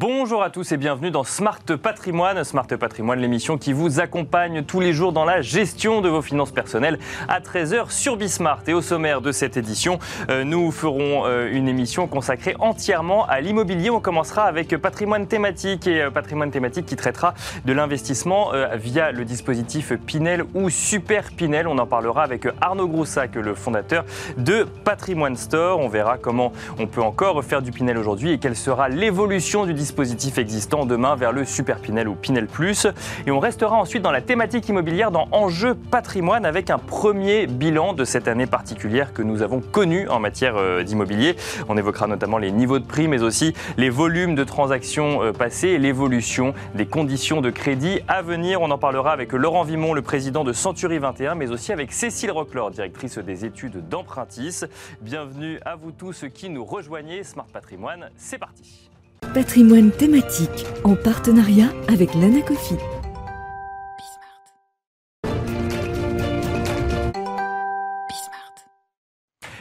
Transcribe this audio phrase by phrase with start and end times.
[0.00, 2.42] Bonjour à tous et bienvenue dans Smart Patrimoine.
[2.42, 6.52] Smart Patrimoine, l'émission qui vous accompagne tous les jours dans la gestion de vos finances
[6.52, 8.62] personnelles à 13h sur Bismart.
[8.66, 9.98] Et au sommaire de cette édition,
[10.30, 13.90] euh, nous ferons euh, une émission consacrée entièrement à l'immobilier.
[13.90, 17.34] On commencera avec patrimoine thématique et euh, patrimoine thématique qui traitera
[17.66, 21.68] de l'investissement via le dispositif Pinel ou Super Pinel.
[21.68, 24.06] On en parlera avec Arnaud Groussac, le fondateur
[24.38, 25.78] de Patrimoine Store.
[25.78, 29.74] On verra comment on peut encore faire du Pinel aujourd'hui et quelle sera l'évolution du
[29.74, 29.89] dispositif
[30.38, 32.86] existant demain vers le Super Pinel ou Pinel Plus.
[33.26, 37.92] Et on restera ensuite dans la thématique immobilière dans Enjeu patrimoine avec un premier bilan
[37.92, 41.36] de cette année particulière que nous avons connue en matière euh, d'immobilier.
[41.68, 45.68] On évoquera notamment les niveaux de prix, mais aussi les volumes de transactions euh, passées
[45.68, 48.62] et l'évolution des conditions de crédit à venir.
[48.62, 52.30] On en parlera avec Laurent Vimon, le président de Century 21, mais aussi avec Cécile
[52.30, 54.62] Roclor, directrice des études d'Empruntis.
[55.00, 57.24] Bienvenue à vous tous qui nous rejoignez.
[57.24, 58.89] Smart Patrimoine, c'est parti.
[59.34, 62.74] Patrimoine thématique en partenariat avec l'Anacofi.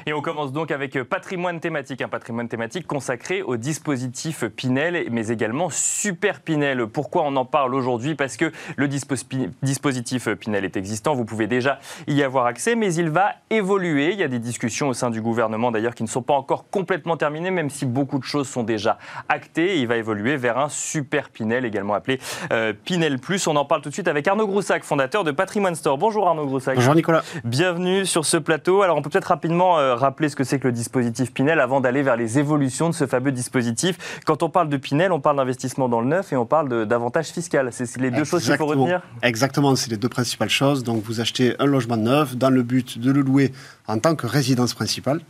[0.09, 5.05] Et on commence donc avec euh, patrimoine thématique, un patrimoine thématique consacré au dispositif Pinel,
[5.11, 6.87] mais également Super Pinel.
[6.87, 8.15] Pourquoi on en parle aujourd'hui?
[8.15, 13.11] Parce que le dispositif Pinel est existant, vous pouvez déjà y avoir accès, mais il
[13.11, 14.13] va évoluer.
[14.13, 16.67] Il y a des discussions au sein du gouvernement d'ailleurs qui ne sont pas encore
[16.71, 19.77] complètement terminées, même si beaucoup de choses sont déjà actées.
[19.77, 22.19] Il va évoluer vers un Super Pinel, également appelé
[22.51, 23.45] euh, Pinel Plus.
[23.45, 25.99] On en parle tout de suite avec Arnaud Groussac, fondateur de Patrimoine Store.
[25.99, 26.77] Bonjour Arnaud Groussac.
[26.77, 27.21] Bonjour Nicolas.
[27.43, 28.81] Bienvenue sur ce plateau.
[28.81, 31.81] Alors on peut peut-être rapidement euh, rappeler ce que c'est que le dispositif Pinel avant
[31.81, 34.21] d'aller vers les évolutions de ce fameux dispositif.
[34.25, 37.27] Quand on parle de Pinel, on parle d'investissement dans le neuf et on parle d'avantage
[37.27, 37.69] fiscal.
[37.71, 39.01] C'est les deux choses qu'il faut retenir?
[39.21, 40.83] Exactement, c'est les deux principales choses.
[40.83, 43.51] Donc vous achetez un logement neuf dans le but de le louer
[43.87, 45.21] en tant que résidence principale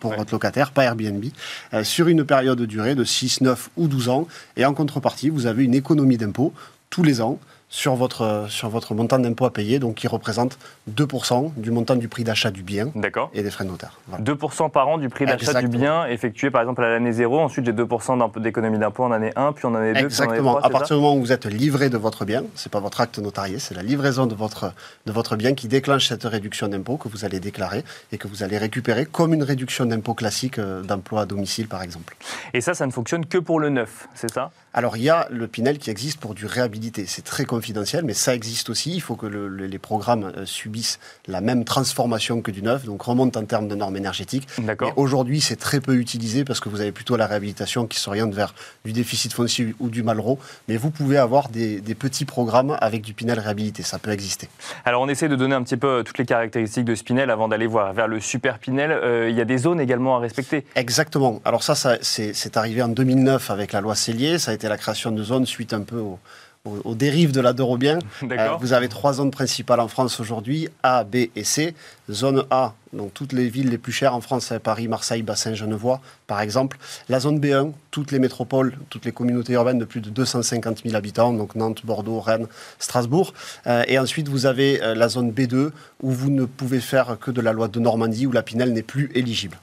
[0.00, 1.24] pour votre locataire, pas Airbnb,
[1.72, 4.26] euh, sur une période de durée de 6, 9 ou 12 ans.
[4.56, 6.52] Et en contrepartie, vous avez une économie d'impôt
[6.90, 7.38] tous les ans
[7.70, 10.58] sur votre, sur votre montant d'impôt à payer, donc qui représente
[10.90, 12.90] 2% du montant du prix d'achat du bien
[13.34, 13.98] et des frais de notaire.
[14.20, 17.66] 2% par an du prix d'achat du bien effectué par exemple à l'année 0, ensuite
[17.66, 21.02] j'ai 2% d'économie d'impôt en année 1, puis en année 2, Exactement, à partir du
[21.02, 23.74] moment où vous êtes livré de votre bien, ce n'est pas votre acte notarié, c'est
[23.74, 24.72] la livraison de votre,
[25.06, 28.42] de votre bien qui déclenche cette réduction d'impôt que vous allez déclarer et que vous
[28.42, 32.16] allez récupérer comme une réduction d'impôt classique euh, d'emploi à domicile par exemple.
[32.54, 34.50] Et ça, ça ne fonctionne que pour le neuf, c'est ça?
[34.74, 37.04] Alors il y a le Pinel qui existe pour du réhabilité.
[37.06, 38.94] C'est très confidentiel, mais ça existe aussi.
[38.94, 43.36] Il faut que les programmes euh, subissent la même transformation que du neuf, donc remonte
[43.36, 44.46] en termes de normes énergétiques.
[44.58, 44.92] D'accord.
[44.96, 48.54] Aujourd'hui, c'est très peu utilisé parce que vous avez plutôt la réhabilitation qui s'oriente vers
[48.84, 50.38] du déficit foncier ou du Malraux.
[50.68, 53.82] Mais vous pouvez avoir des, petits programmes avec du Pinel réhabilité.
[53.82, 54.48] Ça peut exister.
[54.84, 57.48] Alors on essaie de donner un petit peu toutes les caractéristiques de ce Pinel avant
[57.48, 58.92] d'aller voir vers le super Pinel.
[58.92, 60.64] Euh, il y a des zones également à respecter.
[60.76, 61.40] Exactement.
[61.44, 64.38] Alors ça, ça c'est arrivé en 2009 avec la loi Cellier.
[64.38, 67.98] Ça a été la création de zones suite un peu aux, dérives de la Dorobien.
[68.30, 71.74] Euh, vous avez trois zones principales en France aujourd'hui, A, B et C.
[72.10, 76.00] Zone A, donc toutes les villes les plus chères en France, Paris, Marseille, Bassin, Genevois,
[76.26, 76.78] par exemple.
[77.08, 80.94] La zone B1, toutes les métropoles, toutes les communautés urbaines de plus de 250 000
[80.94, 82.46] habitants, donc Nantes, Bordeaux, Rennes,
[82.78, 83.34] Strasbourg.
[83.66, 85.70] Euh, et ensuite, vous avez euh, la zone B2,
[86.02, 88.82] où vous ne pouvez faire que de la loi de Normandie, où la Pinel n'est
[88.82, 89.56] plus éligible.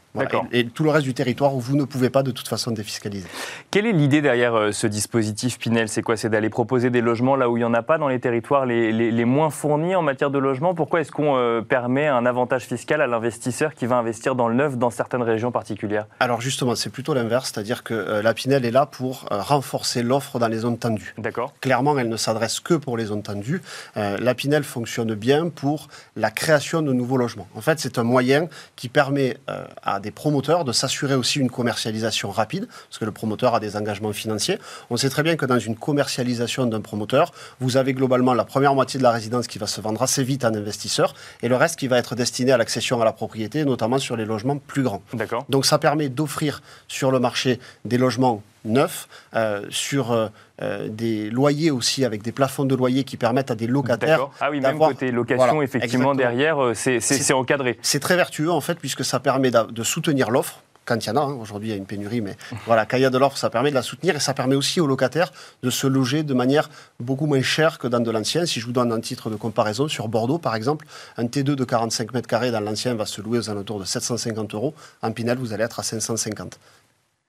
[0.54, 3.28] Et, tout le reste du territoire où vous ne pouvez pas de toute façon défiscaliser.
[3.70, 5.90] Quelle est l'idée derrière euh, ce dispositif Pinel?
[5.90, 6.16] C'est quoi?
[6.16, 8.66] C'est d'aller proposer des logements là où il n'y en a pas, dans les territoires
[8.66, 10.74] les, les, moins fournis en matière de logement?
[10.74, 14.78] Pourquoi est-ce qu'on permet un avantage fiscal à l'investisseur qui va investir dans le neuf
[14.78, 18.72] dans certaines régions particulières Alors justement, c'est plutôt l'inverse, c'est-à-dire que euh, la Pinel est
[18.72, 21.14] là pour euh, renforcer l'offre dans les zones tendues.
[21.18, 21.54] D'accord.
[21.62, 23.62] Clairement, elle ne s'adresse que pour les zones tendues.
[23.96, 25.88] Euh, la Pinel fonctionne bien pour
[26.18, 27.48] la création de nouveaux logements.
[27.56, 29.38] En fait, c'est un moyen qui permet
[29.84, 33.78] à des promoteurs de s'assurer aussi une commercialisation rapide, parce que le promoteur a des
[33.78, 34.60] engagements financiers.
[34.90, 38.76] On sait très bien que dans une commercialisation d'un promoteur, vous avez globalement la première
[38.76, 41.56] moitié de la résidence qui va se vendre assez vite à un investisseur, et le
[41.56, 44.84] reste qui va être destiné à l'accession à la propriété, notamment sur les logements plus
[44.84, 45.02] grands.
[45.50, 50.28] Donc ça permet d'offrir sur le marché des logements neufs, euh, sur euh,
[50.62, 54.30] euh, des loyers aussi, avec des plafonds de loyer qui permettent à des locataires.
[54.42, 57.78] Ah oui, même côté location, effectivement, derrière, c'est encadré.
[57.82, 61.18] C'est très vertueux, en fait, puisque ça permet de soutenir l'offre quand il y en
[61.18, 63.38] a, aujourd'hui il y a une pénurie, mais voilà, quand il y a de l'offre,
[63.38, 65.32] ça permet de la soutenir et ça permet aussi aux locataires
[65.64, 68.46] de se loger de manière beaucoup moins chère que dans de l'ancien.
[68.46, 70.86] Si je vous donne un titre de comparaison, sur Bordeaux par exemple,
[71.18, 74.54] un T2 de 45 mètres carrés dans l'ancien va se louer aux alentours de 750
[74.54, 74.74] euros.
[75.02, 76.60] En Pinel, vous allez être à 550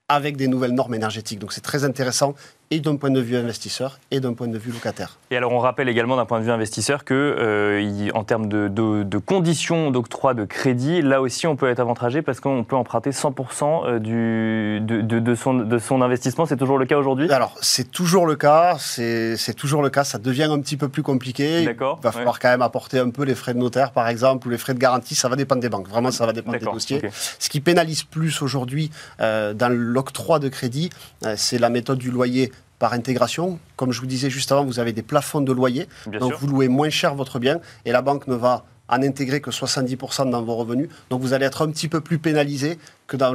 [0.09, 1.39] avec des nouvelles normes énergétiques.
[1.39, 2.35] Donc c'est très intéressant
[2.71, 5.19] et d'un point de vue investisseur et d'un point de vue locataire.
[5.31, 8.69] Et alors on rappelle également d'un point de vue investisseur que euh, en termes de,
[8.69, 13.11] de conditions d'octroi de crédit, là aussi on peut être avantagé parce qu'on peut emprunter
[13.11, 16.47] 100% euh, du, de, de, son, de son investissement.
[16.47, 17.31] C'est toujours le cas aujourd'hui?
[17.31, 20.05] Alors c'est toujours le cas, c'est toujours le cas.
[20.05, 21.65] Ça devient un petit peu plus compliqué.
[21.65, 21.99] D'accord.
[22.01, 24.51] Il va falloir quand même apporter un peu les frais de notaire par exemple ou
[24.51, 25.15] les frais de garantie.
[25.15, 25.89] Ça va dépendre des banques.
[25.89, 27.01] Vraiment ça va dépendre des dossiers.
[27.39, 28.91] Ce qui pénalise plus aujourd'hui
[29.21, 30.91] euh, dans l'octroi de crédit,
[31.37, 33.59] c'est la méthode du loyer par intégration.
[33.77, 35.89] Comme je vous disais juste avant, vous avez des plafonds de loyer.
[36.21, 39.51] donc vous louez moins cher votre bien et la banque ne va en intégrer que
[39.51, 40.89] 70% dans vos revenus.
[41.11, 43.33] Donc vous allez être un petit peu plus pénalisé que dans,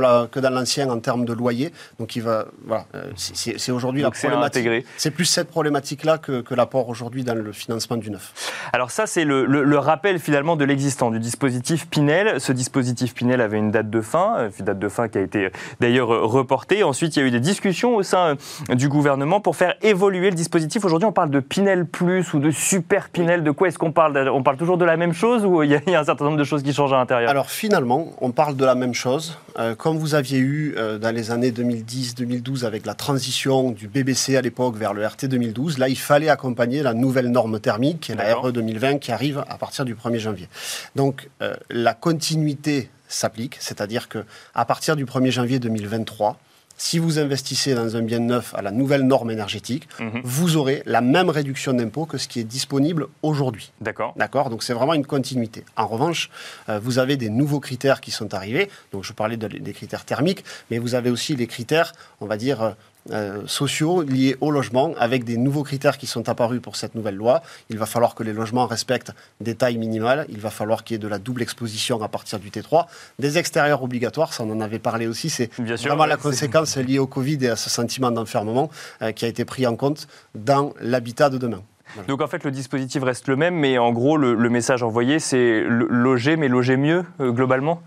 [0.50, 1.72] l'ancien en termes de loyer.
[2.00, 4.86] Donc il va, voilà, euh, c'est aujourd'hui la problématique.
[4.98, 8.34] C'est plus cette problématique-là que, l'apport aujourd'hui dans le financement du neuf.
[8.74, 12.40] Alors ça, c'est le, rappel finalement de l'existant, du dispositif Pinel.
[12.40, 15.22] Ce dispositif Pinel avait une date de fin, euh, une date de fin qui a
[15.22, 16.84] été euh, d'ailleurs reportée.
[16.84, 18.36] Ensuite, il y a eu des discussions au sein
[18.70, 20.84] du gouvernement pour faire évoluer le dispositif.
[20.84, 23.44] Aujourd'hui, on parle de Pinel Plus ou de Super Pinel.
[23.44, 24.30] De quoi est-ce qu'on parle?
[24.30, 26.44] On parle toujours de la même chose ou il y, a un certain nombre de
[26.44, 27.30] choses qui changent à l'intérieur?
[27.30, 29.38] Alors finalement, on parle de la même chose.
[29.62, 34.36] Euh, comme vous aviez eu euh, dans les années 2010-2012 avec la transition du BBC
[34.36, 38.12] à l'époque vers le RT 2012, là, il fallait accompagner la nouvelle norme thermique, qui
[38.12, 40.50] est la RE 2020, qui arrive à partir du 1er janvier.
[40.96, 44.24] Donc, euh, la continuité s'applique, c'est-à-dire que
[44.56, 46.40] à partir du 1er janvier 2023,
[46.82, 50.22] si vous investissez dans un bien neuf à la nouvelle norme énergétique, mhm.
[50.24, 53.72] vous aurez la même réduction d'impôt que ce qui est disponible aujourd'hui.
[53.82, 54.16] D'accord.
[54.18, 54.50] D'accord?
[54.50, 55.64] Donc c'est vraiment une continuité.
[55.76, 56.32] En revanche,
[56.70, 58.68] euh, vous avez des nouveaux critères qui sont arrivés.
[58.92, 62.76] Donc je parlais des critères thermiques, mais vous avez aussi les critères, on va dire,
[63.10, 67.16] euh, sociaux liés au logement, avec des nouveaux critères qui sont apparus pour cette nouvelle
[67.16, 67.42] loi.
[67.70, 70.96] Il va falloir que les logements respectent des tailles minimales, il va falloir qu'il y
[70.96, 72.86] ait de la double exposition à partir du T3,
[73.18, 77.08] des extérieurs obligatoires, ça on en avait parlé aussi, c'est vraiment la conséquence liée au
[77.08, 78.70] Covid et à ce sentiment d'enfermement
[79.02, 81.64] euh, qui a été pris en compte dans l'habitat de demain.
[82.08, 85.64] Donc en fait, le dispositif reste le même, mais en gros, le, message envoyé, c'est
[85.68, 87.82] loger, mais loger mieux, euh, globalement?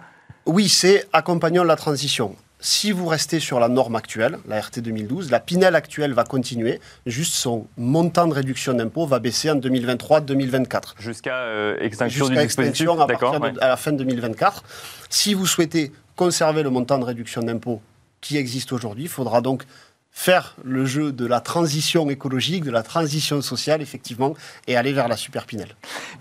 [0.47, 2.37] Oui, c'est accompagnons la transition.
[2.67, 6.81] Si vous restez sur la norme actuelle, la RT 2012, la Pinel actuelle va continuer,
[7.05, 10.95] juste son montant de réduction d'impôt va baisser en 2023-2024.
[10.99, 13.07] Jusqu'à euh, extinction du à,
[13.61, 14.65] à la fin 2024.
[15.11, 17.83] Si vous souhaitez conserver le montant de réduction d'impôt
[18.23, 19.65] qui existe aujourd'hui, il faudra donc
[20.17, 24.35] faire le jeu de la transition écologique, de la transition sociale, effectivement,
[24.69, 25.67] et aller vers la super Pinel.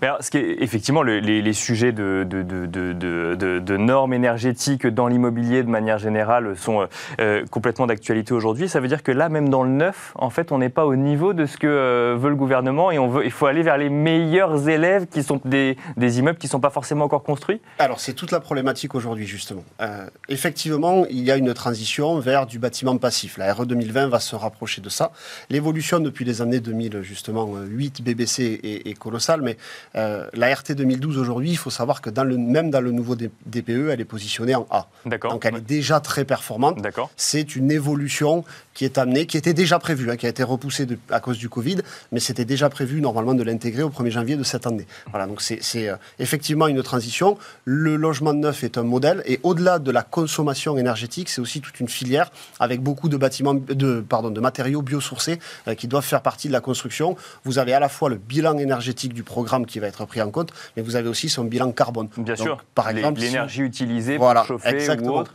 [0.02, 5.62] Mais ce qui est, effectivement, les, sujets de, de, de, de, normes énergétiques dans l'immobilier
[5.62, 6.88] de manière générale sont
[7.20, 8.68] euh, complètement d'actualité aujourd'hui.
[8.68, 10.96] Ça veut dire que là, même dans le neuf, en fait, on n'est pas au
[10.96, 13.78] niveau de ce que euh, veut le gouvernement et on veut, il faut aller vers
[13.78, 17.60] les meilleurs élèves qui sont des, des immeubles qui ne sont pas forcément encore construits
[17.78, 19.64] Alors, c'est toute la problématique aujourd'hui, justement.
[19.80, 23.38] Euh, effectivement, il y a une transition vers du bâtiment passif.
[23.38, 25.12] La RE 2000 2020 va se rapprocher de ça.
[25.50, 29.56] L'évolution depuis les années 2000, justement, 8 BBC est, colossale, mais
[29.96, 33.14] euh, la RT 2012 aujourd'hui, il faut savoir que dans le, même dans le nouveau
[33.16, 34.86] DPE, elle est positionnée en A.
[35.30, 36.78] Donc elle est déjà très performante.
[37.16, 40.86] C'est une évolution qui est amenée, qui était déjà prévue, hein, qui a été repoussée
[41.10, 41.78] à cause du Covid,
[42.12, 44.86] mais c'était déjà prévu normalement de l'intégrer au 1er janvier de cette année.
[45.10, 47.38] Voilà, donc c'est euh, effectivement une transition.
[47.64, 51.78] Le logement neuf est un modèle, et au-delà de la consommation énergétique, c'est aussi toute
[51.80, 55.38] une filière avec beaucoup de bâtiments de, pardon, de matériaux biosourcés
[55.68, 57.16] euh, qui doivent faire partie de la construction.
[57.44, 60.30] Vous avez à la fois le bilan énergétique du programme qui va être pris en
[60.30, 62.08] compte, mais vous avez aussi son bilan carbone.
[62.16, 65.16] Bien sûr, par exemple, l'énergie utilisée pour chauffer exactement.
[65.16, 65.32] ou autre.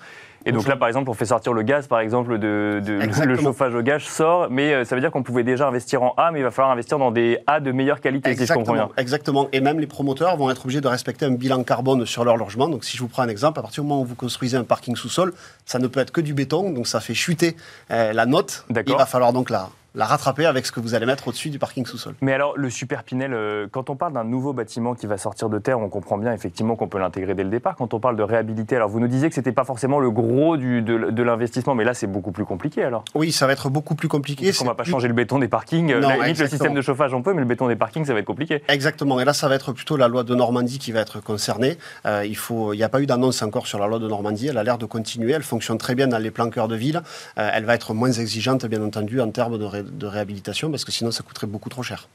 [0.49, 2.81] Et donc là, par exemple, on fait sortir le gaz, par exemple, de,
[3.25, 6.13] le chauffage au gaz sort, mais euh, ça veut dire qu'on pouvait déjà investir en
[6.17, 8.73] A, mais il va falloir investir dans des A de meilleure qualité, si je comprends
[8.73, 8.89] bien.
[8.97, 9.47] Exactement.
[9.53, 12.67] Et même les promoteurs vont être obligés de respecter un bilan carbone sur leur logement.
[12.67, 14.63] Donc si je vous prends un exemple, à partir du moment où vous construisez un
[14.63, 15.33] parking sous-sol,
[15.65, 17.55] ça ne peut être que du béton, donc ça fait chuter
[17.91, 18.65] euh, la note.
[18.69, 21.59] Il va falloir donc la, la rattraper avec ce que vous allez mettre au-dessus du
[21.59, 22.15] parking sous-sol.
[22.21, 25.49] Mais alors, le Super Pinel, euh, quand on parle d'un nouveau bâtiment qui va sortir
[25.49, 27.75] de terre, on comprend bien effectivement qu'on peut l'intégrer dès le départ.
[27.75, 30.11] Quand on parle de réhabiliter, alors vous nous disiez que ce n'était pas forcément le
[30.11, 33.69] gros du, de, l'investissement, mais là c'est beaucoup plus compliqué alors Oui, ça va être
[33.69, 34.45] beaucoup plus compliqué.
[34.45, 35.93] Parce qu'on ne va pas changer le béton des parkings.
[35.99, 38.25] Non, le système de chauffage on peut, mais le béton des parkings ça va être
[38.25, 38.63] compliqué.
[38.67, 41.77] Exactement, et là ça va être plutôt la loi de Normandie qui va être concernée.
[42.05, 44.63] Euh, il n'y a pas eu d'annonce encore sur la loi de Normandie, elle a
[44.63, 47.01] l'air de continuer, elle fonctionne très bien dans les plans cœur de ville.
[47.37, 49.65] Euh, elle va être moins exigeante bien entendu en termes de
[50.01, 52.07] réhabilitation parce que sinon ça coûterait beaucoup trop cher.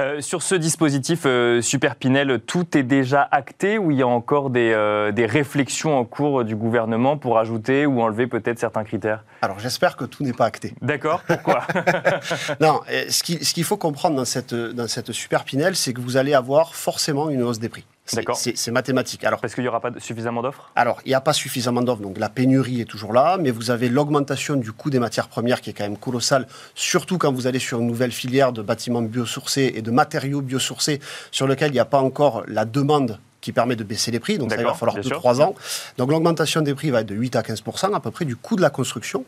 [0.00, 4.06] Euh, sur ce dispositif euh, Super Pinel, tout est déjà acté ou il y a
[4.06, 8.82] encore des, euh, des, réflexions en cours du gouvernement pour ajouter ou enlever peut-être certains
[8.82, 9.22] critères?
[9.42, 10.74] Alors j'espère que tout n'est pas acté.
[10.82, 11.66] D'accord, pourquoi?
[12.60, 16.00] Non, ce qu'il ce qu'il faut comprendre dans cette, dans cette Super Pinel, c'est que
[16.00, 17.84] vous allez avoir forcément une hausse des prix.
[18.12, 18.36] D'accord.
[18.36, 19.24] C'est mathématique.
[19.24, 20.70] Alors, Parce qu'il n'y aura pas suffisamment d'offres?
[20.76, 23.70] alors, il n'y a pas suffisamment d'offres, donc la pénurie est toujours là, mais vous
[23.70, 27.46] avez l'augmentation du coût des matières premières qui est quand même colossale, surtout quand vous
[27.46, 31.74] allez sur une nouvelle filière de bâtiments biosourcés et de matériaux biosourcés sur lequel il
[31.74, 34.64] n'y a pas encore la demande qui permet de baisser les prix, donc ça il
[34.64, 35.20] va falloir bien sûr.
[35.20, 35.54] 2-3 ans.
[35.98, 38.56] Donc l'augmentation des prix va être de 8 à 15 à peu près du coût
[38.56, 39.26] de la construction.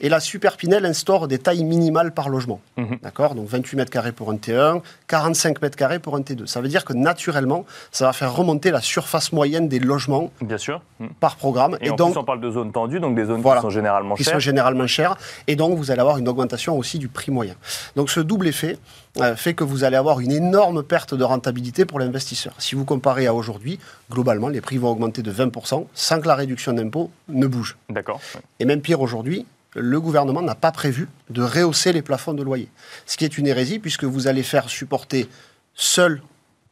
[0.00, 2.60] Et la Superpinel instaure des tailles minimales par logement.
[2.76, 2.98] Mhm.
[3.02, 6.46] D'accord Donc 28 mètres carrés pour un T1, 45 mètres carrés pour un T2.
[6.46, 10.58] Ça veut dire que naturellement, ça va faire remonter la surface moyenne des logements Bien
[10.58, 10.82] sûr.
[11.00, 11.06] Mm.
[11.20, 11.78] par programme.
[11.80, 13.60] Et, en donc, plus, on parle de zones tendues, donc des zones Voilà.
[13.60, 14.34] qui sont généralement qui chères.
[14.34, 15.16] sont généralement chères.
[15.46, 17.54] Et donc, vous allez avoir une augmentation aussi du prix moyen.
[17.96, 18.78] Donc, ce double effet
[19.20, 22.52] euh, fait que vous allez avoir une énorme perte de rentabilité pour l'investisseur.
[22.58, 23.80] Si vous comparez à aujourd'hui,
[24.12, 27.76] globalement, les prix vont augmenter de 20% sans que la réduction d'impôt ne bouge.
[27.88, 28.20] D'accord.
[28.60, 29.44] Et même pire aujourd'hui,
[29.74, 32.68] le gouvernement n'a pas prévu de rehausser les plafonds de loyer.
[33.06, 35.28] Ce qui est une hérésie puisque vous allez faire supporter
[35.74, 36.22] seul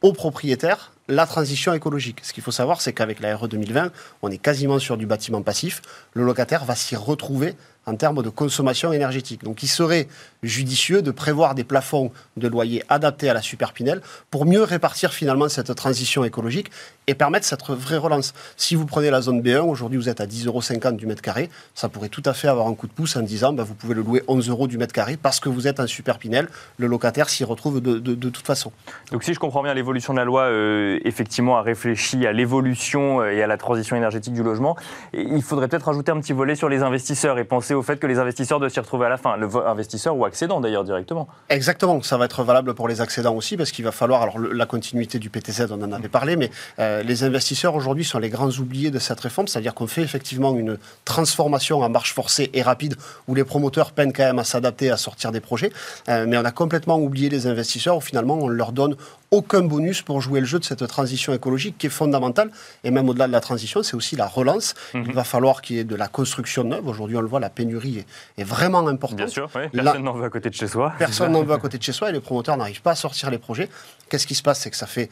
[0.01, 2.19] aux propriétaires la transition écologique.
[2.23, 5.41] Ce qu'il faut savoir, c'est qu'avec la RE 2020, on est quasiment sur du bâtiment
[5.41, 5.81] passif.
[6.13, 9.43] Le locataire va s'y retrouver en termes de consommation énergétique.
[9.43, 10.07] Donc il serait
[10.43, 14.01] judicieux de prévoir des plafonds de loyer adaptés à la Superpinel
[14.31, 16.71] pour mieux répartir finalement cette transition écologique
[17.07, 18.33] et permettre cette vraie relance.
[18.57, 21.49] Si vous prenez la zone B1, aujourd'hui vous êtes à 10,50 euros du mètre carré,
[21.73, 23.95] ça pourrait tout à fait avoir un coup de pouce en disant bah, vous pouvez
[23.95, 27.29] le louer 11 euros du mètre carré parce que vous êtes en Superpinel, le locataire
[27.29, 28.71] s'y retrouve de, toute façon.
[29.11, 33.21] Donc si je comprends bien, l'évolution de la loi, euh, effectivement, a réfléchi à l'évolution
[33.21, 34.75] euh, et à la transition énergétique du logement.
[35.13, 38.07] Il faudrait peut-être rajouter un petit volet sur les investisseurs et penser au fait que
[38.07, 39.37] les investisseurs doivent s'y retrouver à la fin.
[39.37, 41.27] Le ou accédant d'ailleurs directement.
[41.49, 44.65] Exactement, ça va être valable pour les accédants aussi, parce qu'il va falloir, alors la
[44.65, 48.51] continuité du PTZ, on en avait parlé, mais euh, les investisseurs aujourd'hui sont les grands
[48.51, 52.95] oubliés de cette réforme, c'est-à-dire qu'on fait effectivement une transformation en marche forcée et rapide,
[53.27, 55.71] où les promoteurs peinent quand même à s'adapter, à sortir des projets,
[56.09, 58.95] Euh, mais on a complètement oublié les investisseurs, où finalement on leur donne
[59.31, 62.49] aucun bonus pour jouer le jeu de cette transition écologique qui est fondamentale,
[62.83, 64.73] et même au-delà de la transition, c'est aussi la relance.
[64.93, 67.49] Il va falloir qu'il y ait de la construction neuve, aujourd'hui on le voit, la
[67.49, 69.17] pénurie est, est vraiment importante.
[69.17, 69.63] Bien sûr, oui.
[69.73, 70.93] Personne n'en veut à côté de chez soi.
[70.97, 73.29] Personne n'en veut à côté de chez soi et les promoteurs n'arrivent pas à sortir
[73.29, 73.69] les projets.
[74.09, 74.59] Qu'est-ce qui se passe?
[74.59, 75.09] C'est que ça fait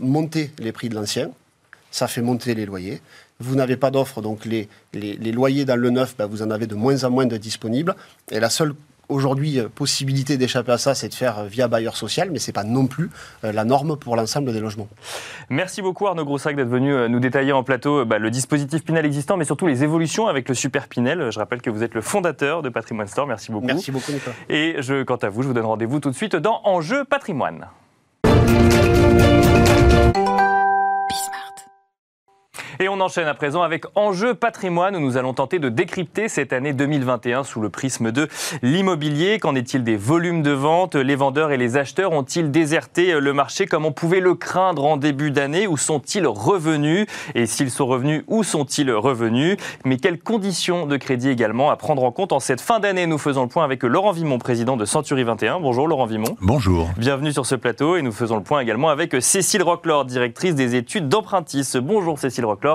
[0.00, 1.30] monter les prix de l'ancien,
[1.90, 3.00] ça fait monter les loyers.
[3.40, 6.50] Vous n'avez pas d'offres, donc les, les, les loyers dans le neuf, ben, vous en
[6.50, 7.94] avez de moins en moins de disponibles.
[8.30, 8.74] Et la seule
[9.08, 12.48] aujourd'hui euh, possibilité d'échapper à ça, c'est de faire euh, via bailleur social, mais ce
[12.48, 13.10] n'est pas non plus
[13.44, 14.88] euh, la norme pour l'ensemble des logements.
[15.50, 19.36] Merci beaucoup Arnaud Grossac d'être venu nous détailler en plateau bah, le dispositif Pinel existant,
[19.36, 21.30] mais surtout les évolutions avec le Super Pinel.
[21.30, 23.26] Je rappelle que vous êtes le fondateur de Patrimoine Store.
[23.26, 23.66] Merci beaucoup.
[23.66, 24.36] Merci beaucoup, Nicolas.
[24.48, 27.66] Et je, quant à vous, je vous donne rendez-vous tout de suite dans Enjeu Patrimoine.
[32.80, 36.52] Et on enchaîne à présent avec Enjeu patrimoine où nous allons tenter de décrypter cette
[36.52, 38.28] année 2021 sous le prisme de
[38.62, 39.40] l'immobilier.
[39.40, 40.94] Qu'en est-il des volumes de vente?
[40.94, 44.96] Les vendeurs et les acheteurs ont-ils déserté le marché comme on pouvait le craindre en
[44.96, 45.66] début d'année?
[45.66, 47.06] Où sont-ils revenus?
[47.34, 49.56] Et s'ils sont revenus, où sont-ils revenus?
[49.84, 52.32] Mais quelles conditions de crédit également à prendre en compte?
[52.32, 55.58] En cette fin d'année Nous faisons le point avec Laurent Vimon, président de Century 21.
[55.58, 56.36] Bonjour Laurent Vimon.
[56.40, 56.90] Bonjour.
[56.96, 60.76] Bienvenue sur ce plateau et nous faisons le point également avec Cécile Rocklor, directrice des
[60.76, 61.72] études d'Empruntis.
[61.82, 62.67] Bonjour Cécile Rocklor.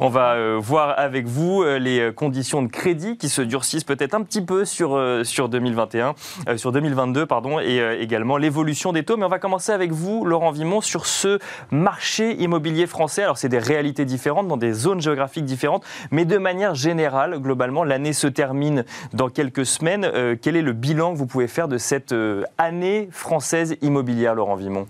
[0.00, 3.84] On va euh, voir avec vous euh, les euh, conditions de crédit qui se durcissent
[3.84, 6.14] peut-être un petit peu sur, euh, sur 2021,
[6.48, 9.16] euh, sur 2022 pardon, et euh, également l'évolution des taux.
[9.16, 11.38] Mais on va commencer avec vous, Laurent Vimon, sur ce
[11.70, 13.22] marché immobilier français.
[13.22, 17.84] Alors c'est des réalités différentes dans des zones géographiques différentes, mais de manière générale, globalement,
[17.84, 20.04] l'année se termine dans quelques semaines.
[20.04, 24.34] Euh, quel est le bilan que vous pouvez faire de cette euh, année française immobilière,
[24.34, 24.86] Laurent Vimon?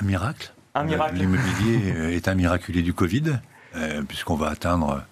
[0.00, 0.52] Un miracle.
[0.74, 1.16] Un miracle.
[1.16, 3.24] L'immobilier est un miraculé du Covid,
[3.76, 5.02] euh, puisqu'on va atteindre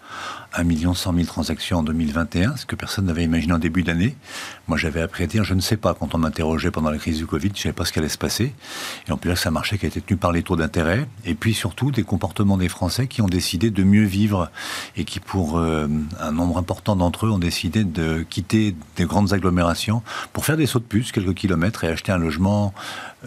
[0.54, 4.16] 1 million 100 000 transactions en 2021, ce que personne n'avait imaginé en début d'année.
[4.68, 7.18] Moi, j'avais appris à dire, je ne sais pas, quand on m'interrogeait pendant la crise
[7.18, 8.52] du Covid, je ne savais pas ce qui allait se passer.
[9.06, 11.06] Et peut dire que c'est un marché qui a été tenu par les taux d'intérêt,
[11.24, 14.50] et puis surtout des comportements des Français qui ont décidé de mieux vivre,
[14.96, 15.86] et qui, pour euh,
[16.20, 20.02] un nombre important d'entre eux, ont décidé de quitter des grandes agglomérations
[20.32, 22.74] pour faire des sauts de puce, quelques kilomètres, et acheter un logement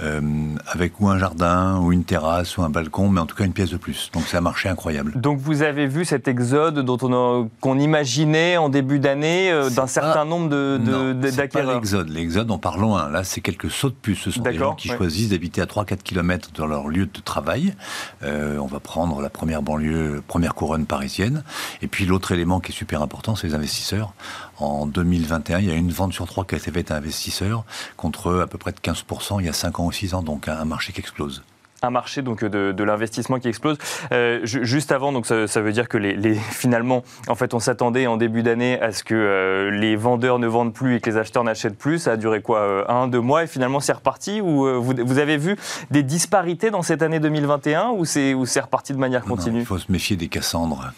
[0.02, 0.22] euh,
[0.68, 3.54] avec ou un jardin, ou une terrasse, ou un balcon, mais en tout cas une
[3.54, 4.10] pièce de plus.
[4.14, 5.14] Donc c'est un marché incroyable.
[5.16, 9.88] Donc vous avez vu cet exode dont on qu'on imaginait en début d'année euh, d'un
[9.88, 11.76] certain nombre de, d'acquéreurs.
[11.76, 12.10] l'exode.
[12.10, 13.10] L'exode, on parle loin.
[13.10, 14.22] Là, c'est quelques sauts de puce.
[14.24, 14.98] Ce sont des gens qui ouais.
[14.98, 17.76] choisissent d'habiter à 3-4 km de leur lieu de travail.
[18.24, 21.44] Euh, on va prendre la première banlieue, première couronne parisienne.
[21.82, 24.14] Et puis l'autre élément qui est super important, c'est les investisseurs.
[24.58, 27.66] En 2021, il y a une vente sur trois qui a été faite à investisseurs
[27.98, 30.24] contre à peu près de 15% il y a 5 ans ou 6 ans.
[30.24, 31.44] Donc un marché qui explose.
[31.82, 33.78] un marché donc de, l'investissement qui explose.
[34.12, 38.18] Euh, juste avant, donc ça, veut dire que les, finalement, en fait, on s'attendait en
[38.18, 41.44] début d'année à ce que euh, les vendeurs ne vendent plus et que les acheteurs
[41.44, 42.00] n'achètent plus.
[42.00, 44.42] Ça a duré quoi, euh, un, deux mois et finalement c'est reparti.
[44.42, 45.58] Ou vous, vous, avez vu
[45.92, 49.60] des disparités dans cette année 2021 ou c'est c'est reparti de manière continue?
[49.60, 50.92] Il faut se méfier des Cassandres.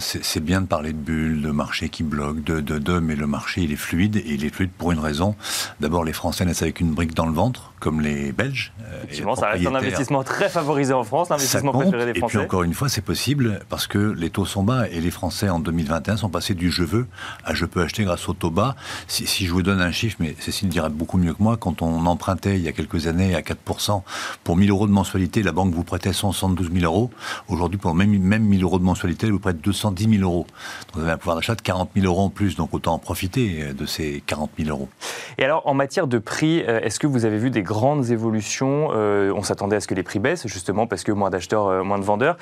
[0.00, 3.26] c'est bien de parler de bulles, de marché qui bloque, de, de, de, mais le
[3.26, 5.34] marché il est fluide et il est fluide pour une raison.
[5.80, 8.72] D'abord, les Français naissent avec une brique dans le ventre, comme les Belges.
[8.98, 12.34] Effectivement, ça reste un investissement très favorisé en France, l'investissement préféré des Français.
[12.34, 15.10] Et puis encore une fois, c'est possible parce que les taux sont bas et les
[15.10, 17.06] Français en 2021 sont passés du je veux
[17.44, 18.76] à je peux acheter grâce au taux bas.
[19.08, 21.82] Si, si je vous donne un chiffre, mais Cécile dira beaucoup mieux que moi, quand
[21.82, 24.02] on empruntait il y a quelques années à 4%,
[24.44, 27.10] pour 1000 euros de mensualité, la banque vous prêtait 172 000 euros.
[27.48, 30.46] Aujourd'hui, pour même, même 1000 euros de mensualité, elle vous prête 210 000 euros.
[30.88, 32.98] Donc vous avez un pouvoir d'achat de 40 000 euros en plus, donc autant en
[32.98, 34.88] profiter de ces 40 000 euros.
[35.38, 38.90] Et alors, en matière de prix, euh, est-ce que vous avez vu des grandes évolutions
[38.94, 41.82] euh, On s'attendait à ce que les prix baissent, justement, parce que moins d'acheteurs, euh,
[41.82, 42.36] moins de vendeurs.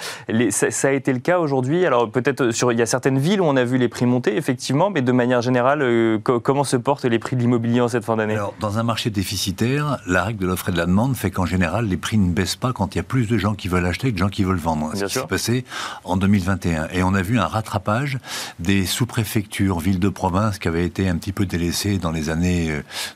[0.50, 1.84] ça, a été le cas aujourd'hui.
[1.86, 4.36] Alors, peut-être, sur, il y a certaines villes où on a vu les prix monter,
[4.36, 8.16] effectivement, mais de manière générale, comment se portent les prix de l'immobilier en cette fin
[8.16, 8.34] d'année?
[8.34, 11.46] Alors, dans un marché déficitaire, la règle de l'offre et de la demande fait qu'en
[11.46, 13.86] général, les prix ne baissent pas quand il y a plus de gens qui veulent
[13.86, 14.90] acheter que de gens qui veulent vendre.
[14.94, 15.64] C'est ce qui s'est passé
[16.04, 16.88] en 2021.
[16.92, 18.18] Et on a vu un rattrapage
[18.58, 22.70] des sous-préfectures, villes de province qui avaient été un petit peu délaissées dans les années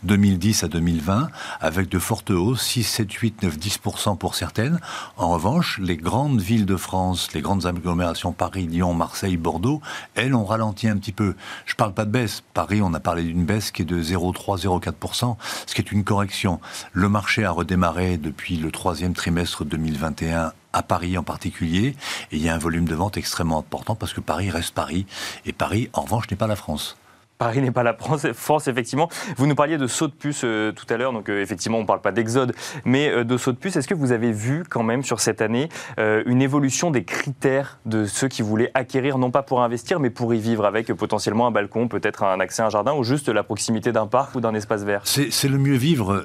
[0.04, 1.28] 2010 à 2020,
[1.60, 4.80] avec de fortes hausses, 6, 7, 8, 9, 10% pour certaines.
[5.16, 9.80] En revanche, les grandes villes de France, les grandes agglomérations Paris, Lyon, Marseille, Bordeaux,
[10.14, 11.34] elles ont ralenti un petit peu.
[11.66, 12.42] Je ne parle pas de baisse.
[12.54, 15.36] Paris, on a parlé d'une baisse qui est de 0,3, 0,4%,
[15.66, 16.60] ce qui est une correction.
[16.92, 21.96] Le marché a redémarré depuis le troisième trimestre 2021 à Paris en particulier,
[22.30, 25.06] et il y a un volume de vente extrêmement important parce que Paris reste Paris,
[25.46, 26.96] et Paris, en revanche, n'est pas la France.
[27.38, 29.08] Paris n'est pas la France, effectivement.
[29.36, 31.82] Vous nous parliez de saut de puce euh, tout à l'heure, donc euh, effectivement, on
[31.82, 32.52] ne parle pas d'exode,
[32.84, 33.76] mais euh, de saut de puce.
[33.76, 35.68] Est-ce que vous avez vu quand même sur cette année
[35.98, 40.34] une évolution des critères de ceux qui voulaient acquérir, non pas pour investir, mais pour
[40.34, 43.44] y vivre, avec potentiellement un balcon, peut-être un accès à un jardin, ou juste la
[43.44, 45.02] proximité d'un parc ou d'un espace vert?
[45.04, 46.24] C'est le mieux vivre.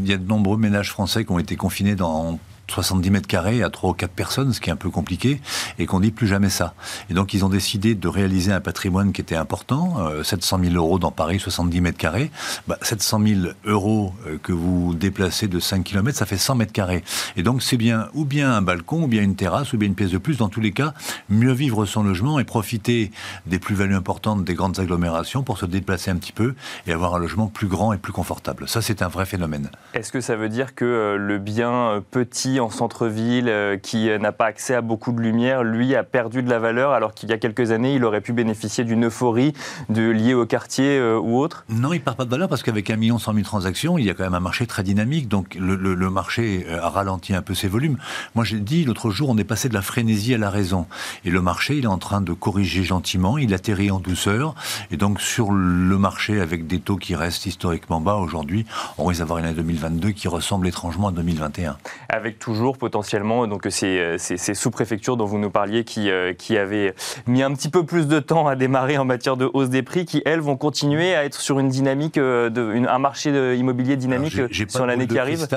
[0.00, 3.62] Il y a de nombreux ménages français qui ont été confinés dans 70 mètres carrés
[3.62, 5.40] à 3 ou 4 personnes, ce qui est un peu compliqué,
[5.78, 6.74] et qu'on dit plus jamais ça.
[7.10, 10.76] Et donc ils ont décidé de réaliser un patrimoine qui était important, 700 euh, 000
[10.76, 12.30] euros dans Paris, 70 mètres carrés.
[12.66, 16.72] Bah, 700 000 euros euh, que vous déplacez de 5 km, ça fait 100 mètres
[16.72, 17.04] carrés.
[17.36, 19.94] Et donc c'est bien ou bien un balcon, ou bien une terrasse, ou bien une
[19.94, 20.38] pièce de plus.
[20.38, 20.94] Dans tous les cas,
[21.28, 23.10] mieux vivre son logement et profiter
[23.46, 26.54] des plus-values importantes des grandes agglomérations pour se déplacer un petit peu
[26.86, 28.68] et avoir un logement plus grand et plus confortable.
[28.68, 29.70] Ça, c'est un vrai phénomène.
[29.94, 34.32] Est-ce que ça veut dire que euh, le bien petit en centre-ville, euh, qui n'a
[34.32, 37.32] pas accès à beaucoup de lumière, lui a perdu de la valeur alors qu'il y
[37.32, 39.52] a quelques années, il aurait pu bénéficier d'une euphorie
[39.88, 42.62] de, liée au quartier euh, ou autre Non, il ne perd pas de valeur parce
[42.62, 45.28] qu'avec 1 million 100 000 transactions, il y a quand même un marché très dynamique.
[45.28, 45.76] Donc le,
[46.10, 47.98] marché euh, a ralenti un peu ses volumes.
[48.34, 50.86] Moi, j'ai dit l'autre jour, on est passé de la frénésie à la raison.
[51.24, 54.54] Et le marché, il est en train de corriger gentiment, il atterrit en douceur.
[54.90, 58.66] Et donc sur le marché, avec des taux qui restent historiquement bas aujourd'hui,
[58.98, 61.76] on risque d'avoir une année 2022 qui ressemble étrangement à 2021.
[62.08, 66.94] Avec toujours potentiellement donc ces, ces, sous-préfectures dont vous nous parliez qui, euh, qui avaient
[67.26, 70.04] mis un petit peu plus de temps à démarrer en matière de hausse des prix,
[70.04, 72.50] qui elles vont continuer à être sur une dynamique, euh,
[72.86, 75.46] un marché immobilier dynamique sur l'année qui arrive.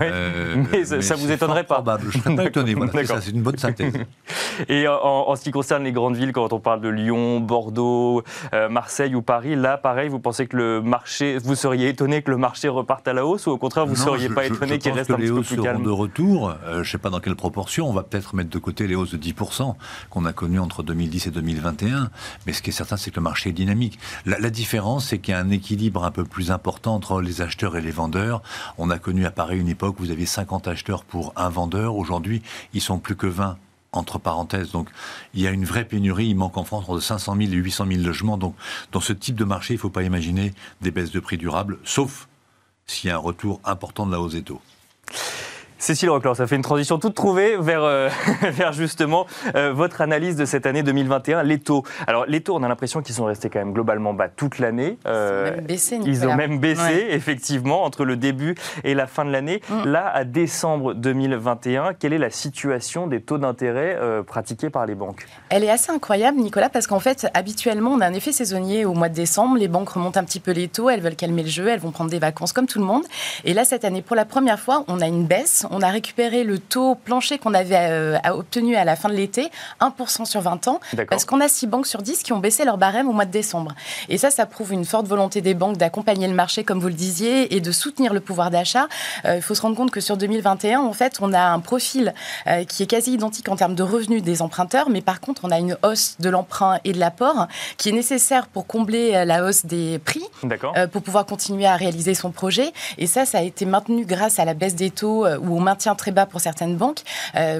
[0.00, 1.82] Euh, mais, ça, ne vous étonnerait pas.
[2.00, 2.74] Je ne serais pas étonné.
[3.20, 3.92] c'est une bonne synthèse.
[4.68, 8.22] Et en, ce qui concerne les grandes villes, quand on parle de Lyon, Bordeaux,
[8.70, 12.36] Marseille ou Paris, là, pareil, vous pensez que le marché, vous seriez étonné que le
[12.36, 15.10] marché reparte à la hausse ou au contraire, vous ne seriez pas étonné qu'il reste
[15.10, 16.27] un petit peu plus calme de retour.
[16.36, 17.88] Euh, je ne sais pas dans quelle proportion.
[17.88, 19.74] On va peut-être mettre de côté les hausses de 10%
[20.10, 22.10] qu'on a connues entre 2010 et 2021.
[22.46, 23.98] Mais ce qui est certain, c'est que le marché est dynamique.
[24.26, 27.40] La, la différence, c'est qu'il y a un équilibre un peu plus important entre les
[27.40, 28.42] acheteurs et les vendeurs.
[28.76, 31.96] On a connu à Paris une époque où vous aviez 50 acheteurs pour un vendeur.
[31.96, 32.42] Aujourd'hui,
[32.74, 33.56] ils sont plus que 20
[33.92, 34.72] entre parenthèses.
[34.72, 34.88] Donc,
[35.34, 36.28] il y a une vraie pénurie.
[36.28, 38.36] Il manque en France entre 500 000 et 800 000 logements.
[38.36, 38.54] Donc,
[38.92, 41.78] dans ce type de marché, il ne faut pas imaginer des baisses de prix durables,
[41.84, 42.28] sauf
[42.86, 44.60] s'il y a un retour important de la hausse des taux.
[45.78, 48.08] Cécile Roclor, ça fait une transition toute trouvée vers, euh,
[48.42, 51.84] vers justement euh, votre analyse de cette année 2021, les taux.
[52.08, 54.98] Alors les taux, on a l'impression qu'ils sont restés quand même globalement bas toute l'année.
[55.06, 56.00] Euh, ils ont même baissé.
[56.04, 59.62] Ils ont même baissé, effectivement, entre le début et la fin de l'année.
[59.68, 59.84] Mm.
[59.84, 65.26] Là, à décembre 2021, quelle est la situation des taux d'intérêt pratiqués par les banques?
[65.48, 68.94] Elle est assez incroyable, Nicolas, parce qu'en fait, habituellement, on a un effet saisonnier au
[68.94, 69.56] mois de décembre.
[69.56, 71.92] Les banques remontent un petit peu les taux, elles veulent calmer le jeu, elles vont
[71.92, 73.04] prendre des vacances comme tout le monde.
[73.44, 76.44] Et là, cette année, pour la première fois, on a une baisse on a récupéré
[76.44, 79.50] le taux plancher qu'on avait euh, obtenu à la fin de l'été,
[79.80, 82.78] 1% sur 20 ans, parce qu'on a 6 banques sur 10 qui ont baissé leur
[82.78, 83.74] barème au mois de décembre.
[84.08, 86.94] Et ça, ça prouve une forte volonté des banques d'accompagner le marché, comme vous le
[86.94, 88.88] disiez, et de soutenir le pouvoir d'achat.
[89.24, 92.14] Euh, il faut se rendre compte que sur 2021, en fait, on a un profil
[92.46, 95.50] euh, qui est quasi identique en termes de revenus des emprunteurs, mais par contre, on
[95.50, 99.66] a une hausse de l'emprunt et de l'apport qui est nécessaire pour combler la hausse
[99.66, 100.24] des prix,
[100.92, 102.72] pour pouvoir continuer à réaliser son projet.
[102.98, 105.94] Et ça, ça a été maintenu grâce à la baisse des taux ou au maintien
[105.94, 107.02] très bas pour certaines banques.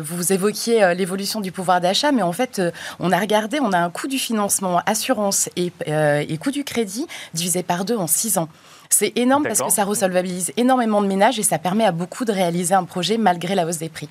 [0.00, 2.62] vous évoquiez l'évolution du pouvoir d'achat, mais en fait,
[3.00, 5.72] on a regardé, on a un coût du financement, assurance et
[6.38, 8.48] coût du crédit divisé par deux en six ans.
[8.98, 12.32] C'est énorme parce que ça resolvabilise énormément de ménages et ça permet à beaucoup de
[12.32, 14.08] réaliser un projet malgré la hausse des prix.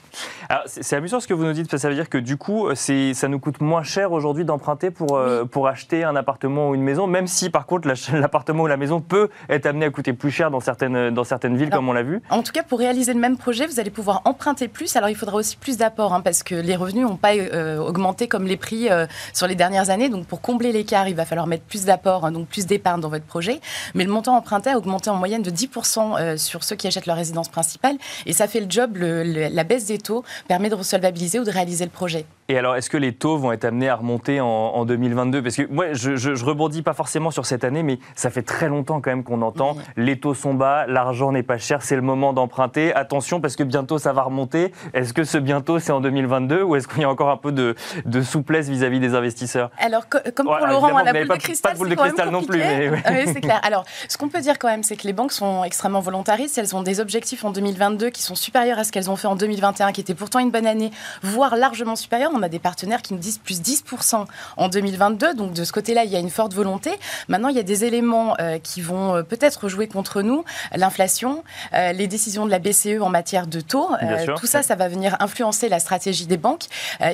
[0.65, 2.73] C'est amusant ce que vous nous dites, parce que ça veut dire que du coup,
[2.73, 6.84] ça nous coûte moins cher aujourd'hui d'emprunter pour, euh, pour acheter un appartement ou une
[6.84, 10.32] maison, même si par contre l'appartement ou la maison peut être amené à coûter plus
[10.32, 12.21] cher dans certaines, dans certaines villes, comme on l'a vu.
[12.30, 14.95] En tout cas, pour réaliser le même projet, vous allez pouvoir emprunter plus.
[14.95, 18.30] Alors il faudra aussi plus d'apports, hein, parce que les revenus n'ont pas euh, augmenté
[18.30, 20.08] comme les prix euh, sur les dernières années.
[20.08, 23.10] Donc pour combler l'écart, il va falloir mettre plus d'apports, hein, donc plus d'épargne dans
[23.10, 23.60] votre projet.
[23.93, 27.07] Mais le montant emprunté a augmenté en moyenne de 10% euh, sur ceux qui achètent
[27.07, 27.97] leur résidence principale.
[28.25, 28.97] Et ça fait le job.
[28.97, 32.25] la baisse des taux permet de resolvabiliser ou de réaliser le projet.
[32.49, 35.67] Et alors, est-ce que les taux vont être amenés à remonter en, 2022 Parce que
[35.69, 39.10] moi, je, je, rebondis pas forcément sur cette année, mais ça fait très longtemps quand
[39.10, 42.93] même qu'on entend les taux sont bas, l'argent n'est pas cher, c'est le moment d'emprunter.
[42.93, 44.71] Attention, parce que bientôt ça va remonter.
[44.93, 47.51] Est-ce que ce bientôt c'est en 2022 ou est-ce qu'il y a encore un peu
[47.51, 49.71] de, de souplesse vis-à-vis des investisseurs?
[49.79, 52.60] Alors, comme pour Laurent, la boule de cristal, pas de boule de cristal non plus.
[52.60, 53.31] Mais, oui.
[53.33, 53.60] c'est clair.
[53.63, 56.57] Alors, ce qu'on peut dire quand même, c'est que les banques sont extrêmement volontaristes.
[56.57, 59.36] Elles ont des objectifs en 2022 qui sont supérieurs à ce qu'elles ont fait en
[59.36, 60.91] 2021, qui était pourtant une bonne année,
[61.23, 62.31] voire largement supérieurs.
[62.38, 64.26] On a des partenaires qui 10 plus 10%
[64.58, 65.34] en 2022.
[65.34, 66.91] Donc de ce côté-là, il y a une forte volonté.
[67.28, 70.43] Maintenant, il y a des éléments euh, qui vont euh, peut-être jouer contre nous.
[70.76, 73.89] L'inflation, euh, les décisions de la BCE en matière de taux.
[74.38, 76.65] tout ça, ça va venir influencer la stratégie des banques.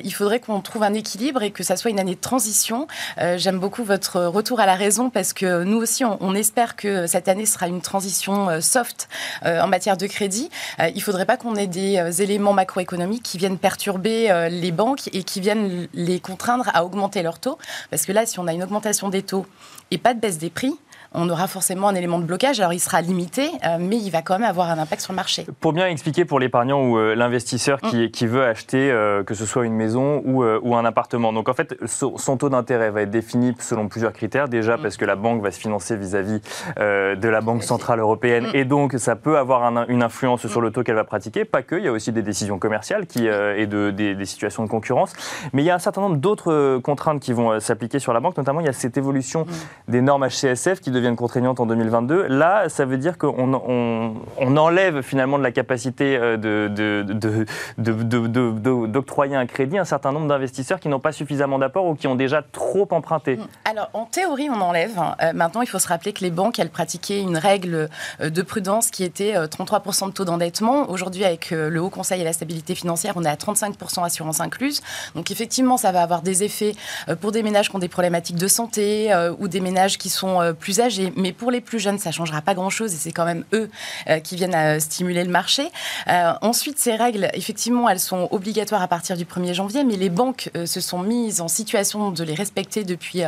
[0.03, 2.87] il faudrait qu'on trouve un équilibre et que ça soit une année de transition.
[3.37, 7.07] J'aime beaucoup votre retour à la raison parce que nous aussi, on, on espère que
[7.07, 9.07] cette année sera une transition soft
[9.43, 10.49] en matière de crédit.
[10.79, 15.23] il ne faudrait pas qu'on ait des éléments macroéconomiques qui viennent perturber les banques et
[15.23, 17.57] qui viennent les contraindre à augmenter leurs taux.
[17.89, 19.45] Parce que là, si on a une augmentation des taux
[19.91, 20.75] et pas de baisse des prix,
[21.13, 22.59] on aura forcément un élément de blocage.
[22.59, 25.17] Alors il sera limité, euh, mais il va quand même avoir un impact sur le
[25.17, 25.45] marché.
[25.59, 28.27] Pour bien expliquer pour l'épargnant ou euh, l'investisseur qui, mm.
[28.27, 31.31] veut acheter, euh, que ce soit une maison ou, un appartement.
[31.33, 34.47] Donc en fait, son, taux d'intérêt va être défini selon plusieurs critères.
[34.47, 34.81] Déjà mm.
[34.81, 36.41] parce que la banque va se financer vis-à-vis
[36.77, 38.55] de la Banque Centrale Européenne mm.
[38.55, 41.45] et donc ça peut avoir une influence sur le taux qu'elle va pratiquer.
[41.45, 44.63] Pas que, il y a aussi des décisions commerciales qui, et de, des, des, situations
[44.63, 45.13] de concurrence.
[45.53, 48.37] Mais il y a un certain nombre d'autres contraintes qui vont s'appliquer sur la banque.
[48.37, 49.45] Notamment, il y a cette évolution
[49.87, 52.27] des normes HCSF qui deviennent deviennent contraignantes en 2022.
[52.27, 56.17] Là, ça veut dire qu'on on, enlève finalement de la capacité
[57.77, 62.15] d'octroyer un crédit un certain nombre d'investisseurs qui n'ont pas suffisamment d'apport ou qui ont
[62.15, 63.37] déjà trop emprunté.
[63.69, 64.91] Alors, en théorie, on enlève.
[65.33, 67.89] maintenant, il faut se rappeler que les banques, elles pratiquaient une règle
[68.21, 70.89] de prudence qui était 33% de taux d'endettement.
[70.89, 74.81] Aujourd'hui, avec le Haut Conseil et la stabilité financière, on est à 35% assurance incluse.
[75.15, 76.75] Donc, effectivement, ça va avoir des effets
[77.19, 80.79] pour des ménages qui ont des problématiques de santé ou des ménages qui sont plus
[80.79, 83.43] âgés mais pour les plus jeunes, ça ne changera pas grand-chose et c'est quand même
[83.53, 83.69] eux
[84.09, 85.69] euh, qui viennent à stimuler le marché.
[86.07, 90.09] Euh, ensuite, ces règles, effectivement, elles sont obligatoires à partir du 1er janvier, mais les
[90.09, 93.23] banques euh, se sont mises en situation de les respecter depuis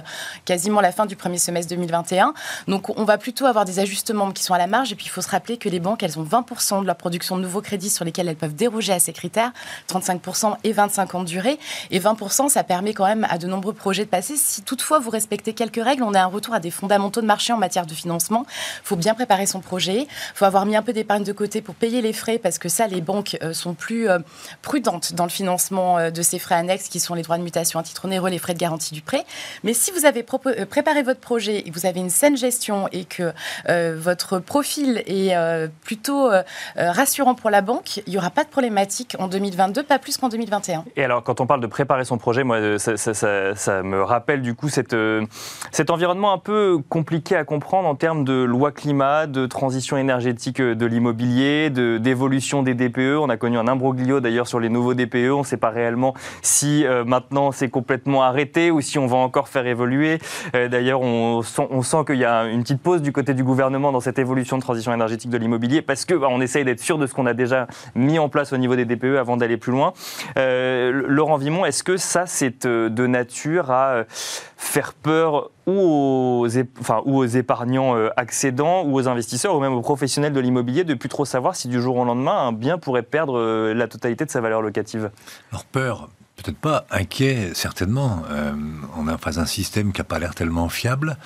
[0.45, 2.33] quasiment la fin du premier semestre 2021.
[2.67, 4.91] Donc, on va plutôt avoir des ajustements qui sont à la marge.
[4.91, 7.37] Et puis, il faut se rappeler que les banques, elles ont 20% de leur production
[7.37, 9.51] de nouveaux crédits sur lesquels elles peuvent déroger à ces critères,
[9.89, 11.59] 35% et 25 ans de durée.
[11.91, 14.35] Et 20%, ça permet quand même à de nombreux projets de passer.
[14.37, 17.53] Si toutefois vous respectez quelques règles, on a un retour à des fondamentaux de marché
[17.55, 18.45] en matière de financement.
[18.47, 20.01] Il faut bien préparer son projet.
[20.01, 22.69] Il faut avoir mis un peu d'épargne de côté pour payer les frais parce que
[22.69, 24.19] ça, les banques euh, sont plus euh,
[24.61, 27.79] prudentes dans le financement euh, de ces frais annexes qui sont les droits de mutation
[27.79, 29.25] à titre onéreux, les frais de garantie du prêt.
[29.63, 33.05] Mais si vous avez préparé votre projet et que vous avez une saine gestion et
[33.05, 33.33] que
[33.95, 35.35] votre profil est
[35.81, 36.29] plutôt
[36.75, 40.29] rassurant pour la banque, il n'y aura pas de problématique en 2022, pas plus qu'en
[40.29, 40.85] 2021.
[40.95, 44.69] Et alors, quand on parle de préparer son projet, moi, ça, me rappelle du coup
[44.69, 44.93] cet
[45.89, 50.75] environnement un peu compliqué à comprendre en termes de loi climat, de transition énergétique euh,
[50.75, 53.17] de l'immobilier, d'évolution des DPE.
[53.19, 55.31] On a connu un imbroglio d'ailleurs sur les nouveaux DPE.
[55.31, 59.17] On ne sait pas réellement si euh, maintenant c'est complètement arrêté ou si on va
[59.17, 60.19] encore faire évoluer.
[60.55, 64.01] Euh, d'ailleurs, on sent, qu'il y a une petite pause du côté du gouvernement dans
[64.01, 67.13] cette évolution de transition énergétique de l'immobilier parce que bah, essaye d'être sûr de ce
[67.13, 69.93] qu'on a déjà mis en place au niveau des DPE avant d'aller plus loin.
[70.35, 74.03] Laurent Vimon, est-ce que ça c'est de nature à
[74.57, 80.39] faire peur ou aux, épargnants euh, accédants, ou aux investisseurs, ou même aux professionnels de
[80.39, 83.73] l'immobilier de plus trop savoir si du jour au lendemain, un bien pourrait perdre euh,
[83.73, 85.11] la totalité de sa valeur locative?
[85.71, 88.23] Peur, peut-être pas inquiet, certainement.
[88.29, 88.53] Euh,
[88.97, 91.17] on a face un système qui n'a pas l'air tellement fiable.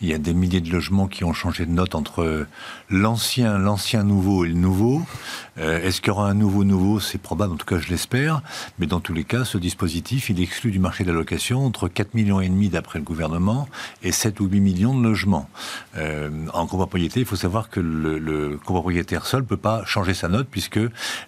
[0.00, 2.46] Il y a des milliers de logements qui ont changé de note entre
[2.90, 5.02] l'ancien, l'ancien nouveau et le nouveau.
[5.58, 6.98] Euh, est-ce qu'il y aura un nouveau nouveau?
[6.98, 8.42] C'est probable, en tout cas je l'espère.
[8.78, 11.88] Mais dans tous les cas, ce dispositif, il exclut du marché de la location entre
[11.88, 13.68] 4,5 millions et demi d'après le gouvernement
[14.02, 15.48] et 7 ou 8 millions de logements.
[15.96, 20.14] Euh, en copropriété, il faut savoir que le, le copropriétaire seul ne peut pas changer
[20.14, 20.80] sa note puisque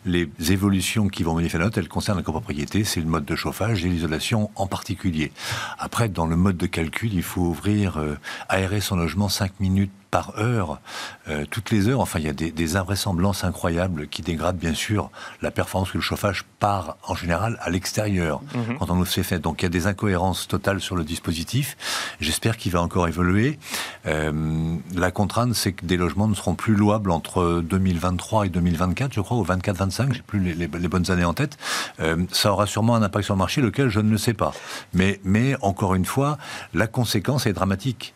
[0.07, 3.37] les évolutions qui vont modifier la note, elles concernent la copropriété, c'est le mode de
[3.37, 5.33] chauffage et l'isolation en particulier.
[5.79, 9.93] Après, dans le mode de calcul, il faut ouvrir, euh, aérer son logement 5 minutes
[10.11, 10.81] par heure,
[11.29, 12.01] euh, toutes les heures.
[12.01, 16.03] Enfin, il y a des, invraisemblances incroyables qui dégradent bien sûr la performance que le
[16.03, 18.79] chauffage part en général à l'extérieur mhm.
[18.79, 19.38] quand on nous fait fait.
[19.38, 21.77] Donc il y a des incohérences totales sur le dispositif.
[22.21, 23.59] J'espère qu'il va encore évoluer.
[24.07, 29.12] Euh, la contrainte, c'est que des logements ne seront plus louables entre 2023 et 2024,
[29.12, 31.57] je crois, ou 24-25, j'ai plus les, bonnes années en tête.
[32.01, 34.53] Euh, ça aura sûrement un impact sur le marché, lequel je ne le sais pas.
[34.92, 36.38] Mais, mais encore une fois,
[36.75, 38.14] la conséquence est dramatique.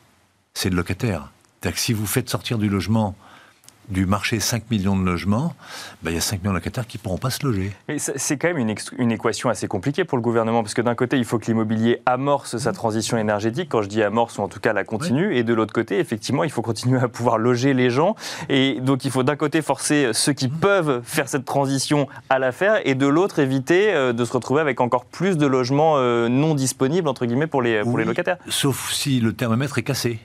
[0.54, 1.30] C'est le locataire.
[1.60, 3.14] C'est-à-dire que si vous faites sortir du logement
[3.90, 5.54] du marché 5 millions de logements,
[6.02, 7.72] ben, il y a 5 millions de locataires qui ne pourront pas se loger.
[7.98, 11.18] C'est quand même une, une, équation assez compliquée pour le gouvernement, parce que d'un côté,
[11.18, 14.60] il faut que l'immobilier amorce sa transition énergétique, quand je dis amorce, ou en tout
[14.60, 17.90] cas la continue, et de l'autre côté, effectivement, il faut continuer à pouvoir loger les
[17.90, 18.14] gens,
[18.48, 22.52] et donc il faut d'un côté forcer ceux qui peuvent faire cette transition à la
[22.52, 26.28] faire, et de l'autre éviter euh, de se retrouver avec encore plus de logements euh,
[26.28, 28.38] non disponibles, entre guillemets, pour les, pour les locataires.
[28.48, 30.20] Sauf si le thermomètre est cassé.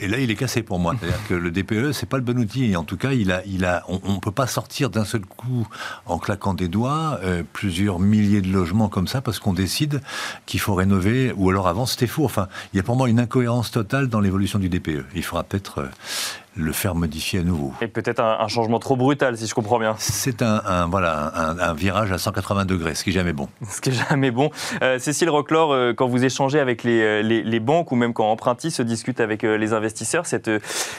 [0.00, 0.94] Et là, il est cassé pour moi.
[0.98, 2.76] C'est-à-dire que le DPE, c'est pas le bon outil.
[2.76, 5.66] En tout cas, il a, il a, on ne peut pas sortir d'un seul coup,
[6.06, 10.00] en claquant des doigts, euh, plusieurs milliers de logements comme ça, parce qu'on décide
[10.46, 12.24] qu'il faut rénover, ou alors avant, c'était faux.
[12.24, 15.06] Enfin, il y a pour moi une incohérence totale dans l'évolution du DPE.
[15.14, 15.88] Il faudra peut-être euh,
[16.56, 17.72] le faire modifier à nouveau.
[17.80, 19.94] Et peut-être un, changement trop brutal, si je comprends bien.
[19.98, 23.48] C'est un, voilà, un, virage à 180 degrés, ce qui est jamais bon.
[23.68, 24.50] Ce qui est jamais bon.
[24.82, 28.30] Euh, Cécile Roclor, euh, quand vous échangez avec les, euh, les, banques ou même quand
[28.30, 30.50] Empruntis se discute avec les investisseurs, cette,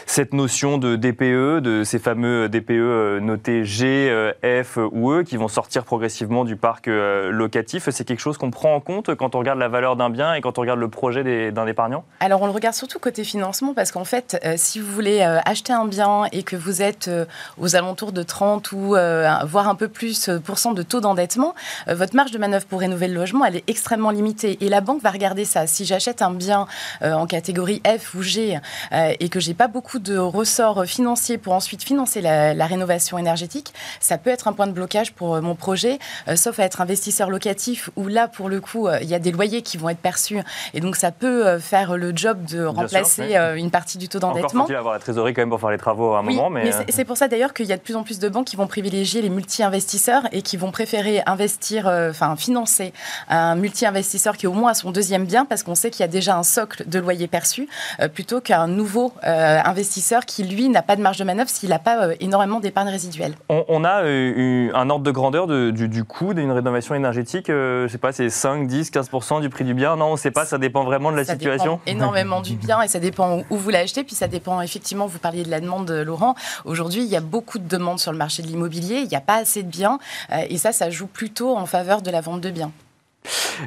[0.06, 5.48] cette notion de DPE, de ces fameux DPE notés G, F ou E qui vont
[5.48, 9.60] sortir progressivement du parc locatif, c'est quelque chose qu'on prend en compte quand on regarde
[9.60, 12.04] la valeur d'un bien et quand on regarde le projet d'un épargnant?
[12.20, 15.86] Alors on le regarde surtout côté financement parce qu'en fait, si vous voulez acheter un
[15.86, 17.26] bien et que vous êtes euh,
[17.58, 21.56] aux alentours de 30 ou euh, voire un peu plus euh, de taux d'endettement,
[21.88, 24.58] votre marge de manœuvre pour rénover le logement, elle est extrêmement limitée.
[24.62, 25.68] Et la banque va regarder ça.
[25.68, 26.68] Si j'achète un bien
[27.02, 28.60] en catégorie F ou G
[28.92, 34.18] et que j'ai pas beaucoup de ressorts financiers pour ensuite financer la, rénovation énergétique, ça
[34.18, 36.00] peut être un point de blocage pour mon projet,
[36.36, 39.62] sauf à être investisseur locatif où là, pour le coup, il y a des loyers
[39.62, 40.40] qui vont être perçus
[40.74, 44.66] et donc ça peut faire le job de remplacer une partie du taux d'endettement.
[44.66, 46.50] Avoir la trésorerie quand même pour faire les travaux à un moment.
[46.50, 48.48] Mais, euh, c'est pour ça d'ailleurs qu'il y a de plus en plus de banques
[48.48, 52.94] qui vont privilégier les multi-investisseurs et qui vont préférer investir, euh, enfin financer
[53.30, 56.08] un multi-investisseur qui au moins a son deuxième bien parce qu'on sait qu'il y a
[56.08, 57.68] déjà un socle de loyer perçu
[58.00, 61.80] euh, plutôt qu'un nouveau investisseur qui lui n'a pas de marge de manœuvre s'il n'a
[61.80, 63.36] pas énormément d'épargne résiduelle.
[63.50, 68.30] On, a un ordre de grandeur du, coût d'une rénovation énergétique, je sais pas, c'est
[68.30, 69.96] 5, 10, 15% du prix du bien?
[69.96, 71.80] Non, on ne sait pas, ça dépend vraiment de la ça situation.
[71.86, 75.19] Dépend énormément du bien et ça dépend où vous l'achetez, puis ça dépend effectivement, vous
[75.20, 76.36] parliez de la demande, Laurent.
[76.66, 79.22] Aujourd'hui, il y a beaucoup de demandes sur le marché de l'immobilier, il n'y a
[79.22, 80.00] pas assez de biens,
[80.32, 82.72] euh, et ça, ça joue plutôt en faveur de la vente de biens.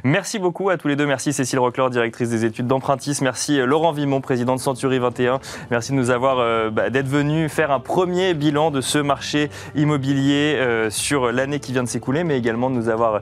[0.05, 1.07] Merci beaucoup à tous les deux.
[1.07, 3.19] Merci Cécile Roclor, directrice des études d'Empruntis.
[3.21, 5.41] Merci euh, Laurent Vimon, président de Century 21.
[5.71, 9.51] Merci de nous avoir euh, bah, d'être venu faire un premier bilan de ce marché
[9.75, 13.21] immobilier euh, sur l'année qui vient de s'écouler, mais également de nous avoir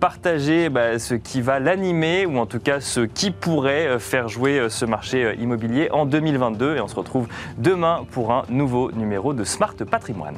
[0.00, 4.66] partagé bah, ce qui va l'animer ou en tout cas ce qui pourrait faire jouer
[4.68, 6.76] ce marché immobilier en 2022.
[6.76, 7.28] Et on se retrouve
[7.58, 10.36] demain pour un nouveau numéro de Smart Patrimoine.